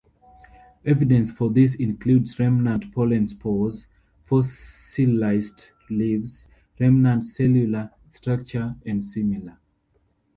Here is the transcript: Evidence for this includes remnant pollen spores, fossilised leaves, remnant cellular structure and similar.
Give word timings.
Evidence 0.83 1.31
for 1.31 1.51
this 1.51 1.75
includes 1.75 2.39
remnant 2.39 2.91
pollen 2.91 3.27
spores, 3.27 3.85
fossilised 4.25 5.69
leaves, 5.91 6.47
remnant 6.79 7.23
cellular 7.23 7.91
structure 8.09 8.75
and 8.83 9.03
similar. 9.03 9.59